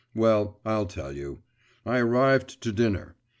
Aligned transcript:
Well, 0.15 0.59
I'll 0.65 0.87
tell 0.87 1.11
you. 1.13 1.43
I 1.85 1.99
arrived 1.99 2.59
to 2.63 2.71
dinner. 2.71 3.15